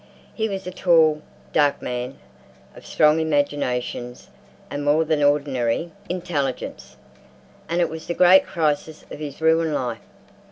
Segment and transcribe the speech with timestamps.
[0.33, 1.21] He was a tall,
[1.53, 2.17] dark man
[2.75, 4.15] of strong imagination
[4.71, 6.97] and more than ordinary intelligence.
[7.69, 10.01] And it was the great crisis of his ruined life.